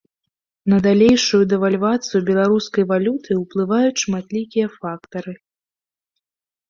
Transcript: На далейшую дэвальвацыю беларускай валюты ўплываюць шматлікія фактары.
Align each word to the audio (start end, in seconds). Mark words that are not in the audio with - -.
На 0.71 0.77
далейшую 0.85 1.41
дэвальвацыю 1.51 2.21
беларускай 2.31 2.83
валюты 2.93 3.31
ўплываюць 3.43 4.01
шматлікія 4.05 4.67
фактары. 4.79 5.33